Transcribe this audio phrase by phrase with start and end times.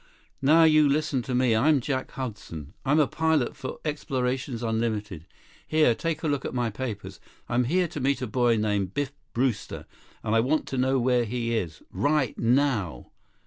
[0.41, 1.55] "Now you listen to me.
[1.55, 2.73] I'm Jack Hudson.
[2.83, 5.27] I'm a pilot for Explorations Unlimited.
[5.67, 7.19] Here, take a look at my papers.
[7.47, 9.85] I'm here to meet a boy named Biff Brewster,
[10.23, 11.83] and I want to know where he is.
[11.91, 13.11] Right now!"